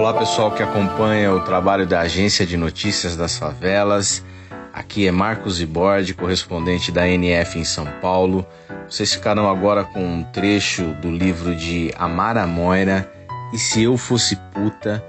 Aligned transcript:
Olá 0.00 0.14
pessoal 0.14 0.50
que 0.50 0.62
acompanha 0.62 1.30
o 1.30 1.44
trabalho 1.44 1.86
da 1.86 2.00
Agência 2.00 2.46
de 2.46 2.56
Notícias 2.56 3.18
das 3.18 3.36
Favelas. 3.36 4.24
Aqui 4.72 5.06
é 5.06 5.12
Marcos 5.12 5.60
Ibord, 5.60 6.14
correspondente 6.14 6.90
da 6.90 7.06
NF 7.06 7.58
em 7.58 7.64
São 7.64 7.84
Paulo. 8.00 8.46
Vocês 8.88 9.12
ficarão 9.12 9.46
agora 9.46 9.84
com 9.84 10.02
um 10.02 10.24
trecho 10.24 10.94
do 11.02 11.10
livro 11.10 11.54
de 11.54 11.92
Amara 11.96 12.46
Moira 12.46 13.12
e 13.52 13.58
Se 13.58 13.82
Eu 13.82 13.98
Fosse 13.98 14.36
Puta, 14.54 15.04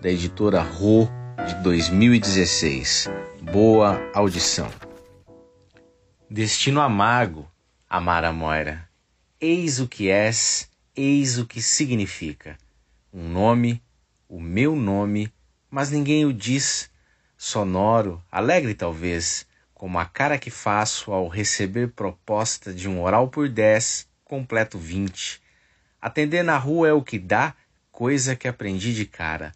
da 0.00 0.08
editora 0.08 0.62
Rô 0.62 1.06
de 1.46 1.54
2016. 1.56 3.10
Boa 3.42 4.00
audição. 4.14 4.70
Destino 6.30 6.80
amargo, 6.80 7.46
Amara 7.86 8.32
Moira. 8.32 8.88
Eis 9.38 9.78
o 9.78 9.86
que 9.86 10.08
és, 10.08 10.70
eis 10.96 11.38
o 11.38 11.44
que 11.44 11.60
significa. 11.60 12.56
Um 13.12 13.28
nome, 13.28 13.82
o 14.32 14.40
meu 14.40 14.74
nome, 14.74 15.30
mas 15.70 15.90
ninguém 15.90 16.24
o 16.24 16.32
diz. 16.32 16.90
Sonoro, 17.36 18.24
alegre 18.32 18.72
talvez, 18.72 19.46
como 19.74 19.98
a 19.98 20.06
cara 20.06 20.38
que 20.38 20.48
faço 20.48 21.12
ao 21.12 21.28
receber 21.28 21.88
proposta 21.88 22.72
de 22.72 22.88
um 22.88 23.02
oral 23.02 23.28
por 23.28 23.46
dez, 23.46 24.08
completo 24.24 24.78
vinte. 24.78 25.42
Atender 26.00 26.42
na 26.42 26.56
rua 26.56 26.88
é 26.88 26.92
o 26.94 27.02
que 27.02 27.18
dá, 27.18 27.54
coisa 27.90 28.34
que 28.34 28.48
aprendi 28.48 28.94
de 28.94 29.04
cara. 29.04 29.52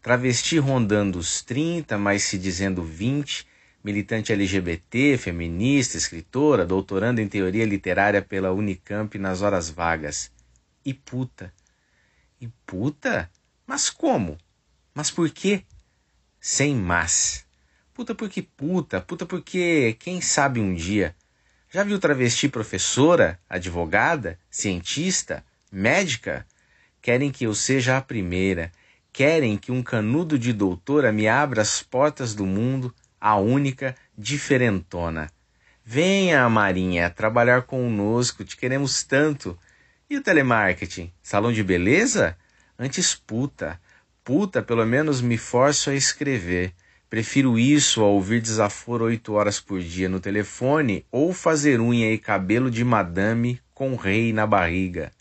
Travesti 0.00 0.58
rondando 0.58 1.18
os 1.18 1.42
trinta, 1.42 1.98
mas 1.98 2.22
se 2.22 2.38
dizendo 2.38 2.82
vinte, 2.82 3.46
militante 3.84 4.32
LGBT, 4.32 5.18
feminista, 5.18 5.98
escritora, 5.98 6.64
doutorando 6.64 7.20
em 7.20 7.28
teoria 7.28 7.66
literária 7.66 8.22
pela 8.22 8.52
Unicamp 8.52 9.18
nas 9.18 9.42
horas 9.42 9.68
vagas. 9.68 10.32
E 10.82 10.94
puta. 10.94 11.52
E 12.40 12.48
puta? 12.64 13.30
Mas 13.66 13.88
como? 13.88 14.36
Mas 14.94 15.10
por 15.10 15.30
quê? 15.30 15.64
Sem 16.40 16.74
mas. 16.74 17.46
Puta 17.94 18.14
porque 18.14 18.42
puta, 18.42 19.00
puta 19.00 19.24
porque 19.24 19.96
quem 19.98 20.20
sabe 20.20 20.60
um 20.60 20.74
dia. 20.74 21.16
Já 21.70 21.82
viu 21.82 21.98
travesti 21.98 22.48
professora, 22.48 23.40
advogada, 23.48 24.38
cientista, 24.50 25.44
médica? 25.72 26.46
Querem 27.00 27.30
que 27.30 27.44
eu 27.44 27.54
seja 27.54 27.96
a 27.96 28.02
primeira. 28.02 28.70
Querem 29.12 29.56
que 29.56 29.72
um 29.72 29.82
canudo 29.82 30.38
de 30.38 30.52
doutora 30.52 31.10
me 31.10 31.26
abra 31.26 31.62
as 31.62 31.82
portas 31.82 32.34
do 32.34 32.44
mundo 32.44 32.94
a 33.20 33.36
única 33.36 33.96
diferentona. 34.16 35.30
Venha, 35.82 36.48
Marinha, 36.48 37.08
trabalhar 37.08 37.62
conosco, 37.62 38.44
te 38.44 38.56
queremos 38.56 39.02
tanto. 39.02 39.58
E 40.10 40.16
o 40.16 40.22
telemarketing? 40.22 41.10
Salão 41.22 41.52
de 41.52 41.62
beleza? 41.64 42.36
Antes 42.78 43.14
puta. 43.14 43.80
Puta, 44.24 44.62
pelo 44.62 44.84
menos 44.84 45.20
me 45.20 45.38
forço 45.38 45.90
a 45.90 45.94
escrever. 45.94 46.74
Prefiro 47.08 47.58
isso 47.58 48.02
a 48.02 48.06
ouvir 48.06 48.40
desaforo 48.40 49.04
oito 49.04 49.34
horas 49.34 49.60
por 49.60 49.80
dia 49.80 50.08
no 50.08 50.18
telefone 50.18 51.06
ou 51.12 51.32
fazer 51.32 51.80
unha 51.80 52.10
e 52.10 52.18
cabelo 52.18 52.70
de 52.70 52.82
madame 52.82 53.60
com 53.72 53.94
rei 53.94 54.32
na 54.32 54.46
barriga. 54.46 55.12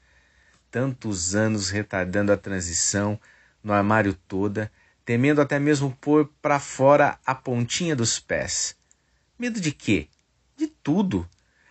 Tantos 0.71 1.35
anos 1.35 1.69
retardando 1.69 2.31
a 2.31 2.37
transição, 2.37 3.19
no 3.63 3.71
armário 3.71 4.13
toda, 4.27 4.71
temendo 5.05 5.39
até 5.39 5.59
mesmo 5.59 5.95
pôr 6.01 6.27
para 6.41 6.59
fora 6.59 7.19
a 7.23 7.35
pontinha 7.35 7.95
dos 7.95 8.19
pés. 8.19 8.75
Medo 9.37 9.61
de 9.61 9.71
quê? 9.71 10.07
De 10.57 10.65
tudo, 10.67 11.29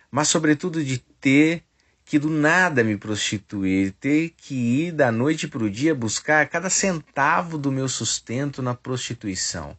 mas 0.09 0.29
sobretudo 0.29 0.83
de 0.83 0.99
ter 0.99 1.63
que 2.05 2.19
do 2.19 2.29
nada 2.29 2.83
me 2.83 2.97
prostituir, 2.97 3.93
ter 3.99 4.33
que 4.35 4.53
ir 4.53 4.91
da 4.91 5.11
noite 5.11 5.47
para 5.47 5.63
o 5.63 5.69
dia 5.69 5.95
buscar 5.95 6.47
cada 6.47 6.69
centavo 6.69 7.57
do 7.57 7.71
meu 7.71 7.87
sustento 7.87 8.61
na 8.61 8.73
prostituição. 8.73 9.77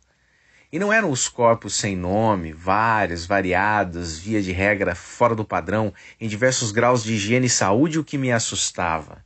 E 0.72 0.78
não 0.78 0.92
eram 0.92 1.11
os 1.11 1.28
corpos 1.28 1.75
sem 1.77 1.95
nome, 1.95 2.52
vários, 2.52 3.27
variados, 3.27 4.19
via 4.19 4.42
de 4.42 4.51
regra 4.51 4.95
fora 4.95 5.34
do 5.34 5.45
padrão, 5.45 5.95
em 6.20 6.27
diversos 6.27 6.73
graus 6.73 7.05
de 7.05 7.13
higiene 7.14 7.46
e 7.46 7.51
saúde, 7.51 7.98
o 7.98 8.05
que 8.05 8.18
me 8.18 8.33
assustava. 8.33 9.24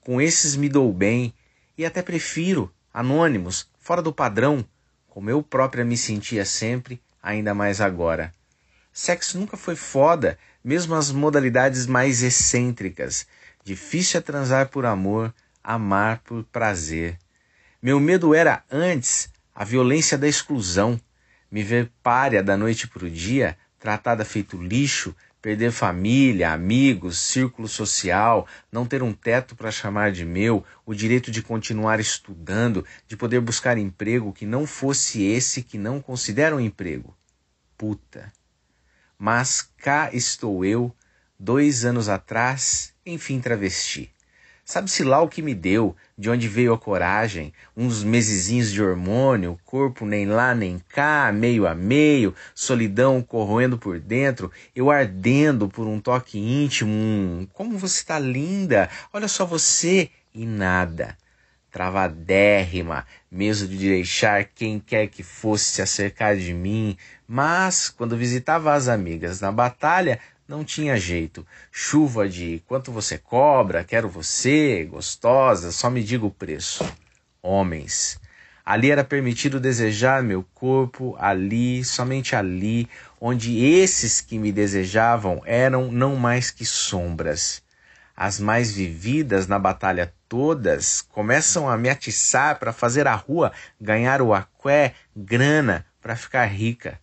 Com 0.00 0.20
esses 0.20 0.54
me 0.54 0.68
dou 0.68 0.92
bem 0.92 1.32
e 1.78 1.86
até 1.86 2.02
prefiro, 2.02 2.70
anônimos, 2.92 3.70
fora 3.78 4.02
do 4.02 4.12
padrão, 4.12 4.64
como 5.08 5.30
eu 5.30 5.42
própria 5.42 5.84
me 5.84 5.96
sentia 5.96 6.44
sempre, 6.44 7.00
ainda 7.22 7.54
mais 7.54 7.80
agora. 7.80 8.34
Sexo 8.92 9.38
nunca 9.38 9.56
foi 9.56 9.74
foda, 9.74 10.38
mesmo 10.62 10.94
as 10.94 11.10
modalidades 11.10 11.86
mais 11.86 12.22
excêntricas. 12.22 13.26
Difícil 13.64 14.18
é 14.18 14.20
transar 14.20 14.68
por 14.68 14.84
amor, 14.84 15.32
amar 15.64 16.18
por 16.18 16.44
prazer. 16.44 17.18
Meu 17.80 17.98
medo 17.98 18.34
era 18.34 18.62
antes 18.70 19.30
a 19.54 19.64
violência 19.64 20.18
da 20.18 20.28
exclusão, 20.28 21.00
me 21.50 21.62
ver 21.62 21.90
párea 22.02 22.42
da 22.42 22.56
noite 22.56 22.86
para 22.86 23.06
o 23.06 23.10
dia, 23.10 23.56
tratada 23.78 24.24
feito 24.24 24.60
lixo, 24.62 25.14
perder 25.40 25.72
família, 25.72 26.52
amigos, 26.52 27.18
círculo 27.18 27.66
social, 27.66 28.46
não 28.70 28.86
ter 28.86 29.02
um 29.02 29.12
teto 29.12 29.56
para 29.56 29.70
chamar 29.70 30.12
de 30.12 30.24
meu, 30.24 30.64
o 30.86 30.94
direito 30.94 31.30
de 31.30 31.42
continuar 31.42 31.98
estudando, 31.98 32.86
de 33.08 33.16
poder 33.16 33.40
buscar 33.40 33.76
emprego 33.76 34.32
que 34.32 34.46
não 34.46 34.66
fosse 34.66 35.24
esse 35.24 35.62
que 35.62 35.76
não 35.76 36.00
considera 36.00 36.54
um 36.54 36.60
emprego. 36.60 37.16
Puta. 37.76 38.32
Mas 39.24 39.70
cá 39.78 40.10
estou 40.12 40.64
eu, 40.64 40.92
dois 41.38 41.84
anos 41.84 42.08
atrás, 42.08 42.92
enfim 43.06 43.38
travesti. 43.38 44.10
Sabe-se 44.64 45.04
lá 45.04 45.22
o 45.22 45.28
que 45.28 45.40
me 45.40 45.54
deu, 45.54 45.94
de 46.18 46.28
onde 46.28 46.48
veio 46.48 46.74
a 46.74 46.78
coragem, 46.78 47.54
uns 47.76 48.02
mesezinhos 48.02 48.72
de 48.72 48.82
hormônio, 48.82 49.60
corpo 49.64 50.04
nem 50.04 50.26
lá 50.26 50.56
nem 50.56 50.82
cá, 50.88 51.30
meio 51.32 51.68
a 51.68 51.72
meio, 51.72 52.34
solidão 52.52 53.22
corroendo 53.22 53.78
por 53.78 54.00
dentro, 54.00 54.50
eu 54.74 54.90
ardendo 54.90 55.68
por 55.68 55.86
um 55.86 56.00
toque 56.00 56.40
íntimo, 56.40 56.92
um 56.92 57.46
como 57.52 57.78
você 57.78 58.00
está 58.00 58.18
linda, 58.18 58.90
olha 59.12 59.28
só 59.28 59.46
você, 59.46 60.10
e 60.34 60.44
nada. 60.44 61.16
Travadérrima, 61.72 63.06
mesmo 63.30 63.66
de 63.66 63.78
deixar 63.78 64.44
quem 64.44 64.78
quer 64.78 65.08
que 65.08 65.22
fosse 65.22 65.64
se 65.72 65.82
acercar 65.82 66.36
de 66.36 66.52
mim, 66.52 66.98
mas 67.26 67.88
quando 67.88 68.14
visitava 68.14 68.74
as 68.74 68.88
amigas 68.88 69.40
na 69.40 69.50
batalha, 69.50 70.20
não 70.46 70.62
tinha 70.62 70.98
jeito. 70.98 71.46
Chuva 71.70 72.28
de 72.28 72.62
quanto 72.66 72.92
você 72.92 73.16
cobra, 73.16 73.82
quero 73.82 74.06
você, 74.06 74.84
gostosa, 74.84 75.72
só 75.72 75.88
me 75.88 76.04
diga 76.04 76.26
o 76.26 76.30
preço. 76.30 76.84
Homens. 77.42 78.20
Ali 78.64 78.90
era 78.90 79.02
permitido 79.02 79.58
desejar 79.58 80.22
meu 80.22 80.44
corpo, 80.54 81.16
ali, 81.18 81.82
somente 81.82 82.36
ali, 82.36 82.88
onde 83.20 83.64
esses 83.64 84.20
que 84.20 84.38
me 84.38 84.52
desejavam 84.52 85.42
eram 85.46 85.90
não 85.90 86.16
mais 86.16 86.50
que 86.50 86.64
sombras. 86.64 87.62
As 88.14 88.38
mais 88.38 88.70
vividas 88.72 89.48
na 89.48 89.58
batalha 89.58 90.12
todas 90.32 91.02
começam 91.02 91.68
a 91.68 91.76
me 91.76 91.90
atiçar 91.90 92.58
para 92.58 92.72
fazer 92.72 93.06
a 93.06 93.14
rua 93.14 93.52
ganhar 93.78 94.22
o 94.22 94.32
aqué, 94.32 94.94
grana, 95.14 95.84
para 96.00 96.16
ficar 96.16 96.46
rica. 96.46 96.98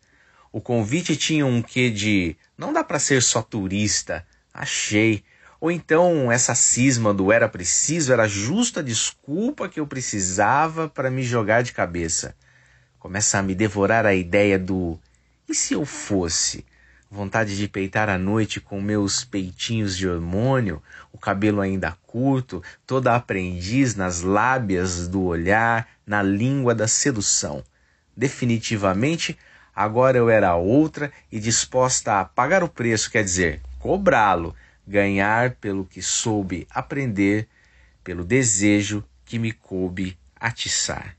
O 0.51 0.59
convite 0.59 1.15
tinha 1.15 1.45
um 1.45 1.61
quê 1.61 1.91
de 1.91 2.35
não 2.57 2.73
dá 2.73 2.83
para 2.83 2.97
ser 2.97 3.21
só 3.21 3.43
turista, 3.43 4.25
achei. 4.51 5.23
Ou 5.61 5.69
então 5.69 6.31
essa 6.31 6.55
cisma 6.55 7.13
do 7.13 7.31
era 7.31 7.47
preciso 7.47 8.11
era 8.11 8.27
justa 8.27 8.81
desculpa 8.81 9.69
que 9.69 9.79
eu 9.79 9.85
precisava 9.85 10.89
para 10.89 11.11
me 11.11 11.21
jogar 11.21 11.61
de 11.61 11.71
cabeça. 11.71 12.35
Começa 12.97 13.37
a 13.37 13.43
me 13.43 13.53
devorar 13.53 14.07
a 14.07 14.15
ideia 14.15 14.57
do 14.57 14.99
e 15.47 15.53
se 15.53 15.75
eu 15.75 15.85
fosse? 15.85 16.65
Vontade 17.11 17.57
de 17.57 17.67
peitar 17.67 18.09
a 18.09 18.17
noite 18.17 18.59
com 18.59 18.81
meus 18.81 19.23
peitinhos 19.23 19.97
de 19.97 20.07
hormônio, 20.07 20.81
o 21.11 21.17
cabelo 21.17 21.59
ainda 21.59 21.97
curto, 22.05 22.63
toda 22.85 23.15
aprendiz 23.15 23.95
nas 23.95 24.21
lábias 24.21 25.07
do 25.07 25.23
olhar, 25.23 25.87
na 26.05 26.21
língua 26.21 26.75
da 26.75 26.87
sedução. 26.87 27.63
Definitivamente 28.15 29.37
Agora 29.79 30.17
eu 30.17 30.29
era 30.29 30.57
outra 30.57 31.09
e 31.31 31.39
disposta 31.39 32.19
a 32.19 32.25
pagar 32.25 32.61
o 32.61 32.67
preço, 32.67 33.09
quer 33.09 33.23
dizer, 33.23 33.61
cobrá-lo, 33.79 34.53
ganhar 34.85 35.51
pelo 35.51 35.85
que 35.85 36.01
soube 36.01 36.67
aprender, 36.69 37.47
pelo 38.03 38.25
desejo 38.25 39.01
que 39.23 39.39
me 39.39 39.53
coube 39.53 40.17
atiçar. 40.35 41.15